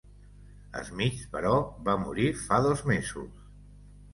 Smith, 0.87 1.19
però 1.35 1.53
va 1.89 1.97
morir 2.07 2.27
fa 2.47 2.59
dos 2.69 2.85
mesos. 2.93 3.45